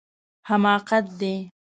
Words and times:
حماقت 0.49 1.05
دی 1.19 1.35